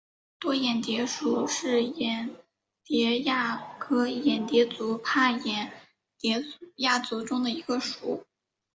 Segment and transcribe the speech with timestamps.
[0.39, 2.31] 多眼蝶属是眼
[2.83, 5.71] 蝶亚科眼蝶族帕眼
[6.17, 6.43] 蝶
[6.77, 8.25] 亚族中的一个属。